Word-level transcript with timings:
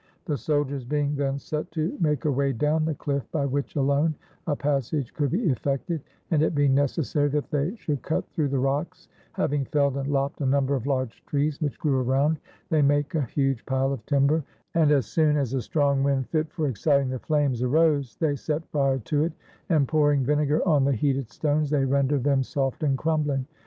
The 0.25 0.35
soldiers 0.35 0.83
being 0.83 1.13
then 1.15 1.37
set 1.37 1.69
to 1.73 1.95
make 2.01 2.25
a 2.25 2.31
way 2.31 2.53
down 2.53 2.85
the 2.85 2.95
cHff, 2.95 3.21
by 3.31 3.45
which 3.45 3.75
alone 3.75 4.15
a 4.47 4.55
passage 4.55 5.13
could 5.13 5.29
be 5.29 5.43
effected, 5.51 6.01
and 6.31 6.41
it 6.41 6.55
being 6.55 6.73
necessary 6.73 7.29
that 7.29 7.51
they 7.51 7.75
should 7.75 8.01
cut 8.01 8.27
through 8.29 8.47
the 8.47 8.57
rocks, 8.57 9.09
having 9.33 9.63
felled 9.65 9.97
and 9.97 10.07
lopped 10.07 10.41
a 10.41 10.45
number 10.47 10.73
of 10.73 10.87
large 10.87 11.23
trees 11.27 11.61
which 11.61 11.77
grew 11.77 12.01
around, 12.01 12.39
they 12.71 12.81
make 12.81 13.13
a 13.13 13.21
huge 13.21 13.63
pile 13.67 13.93
of 13.93 14.03
timber; 14.07 14.43
and 14.73 14.91
as 14.91 15.05
soon 15.05 15.37
as 15.37 15.53
a 15.53 15.61
strong 15.61 16.01
wind 16.01 16.27
fit 16.29 16.51
for 16.51 16.67
exciting 16.67 17.09
the 17.11 17.19
flames 17.19 17.61
arose, 17.61 18.17
they 18.19 18.35
set 18.35 18.67
fire 18.71 18.97
to 18.97 19.23
it, 19.23 19.33
and, 19.69 19.87
pouring 19.87 20.25
vinegar 20.25 20.67
on 20.67 20.83
the 20.83 20.91
heated 20.93 21.29
stones, 21.29 21.69
they 21.69 21.85
render 21.85 22.17
them 22.17 22.41
soft 22.41 22.81
and 22.81 22.97
crumbhng. 22.97 23.45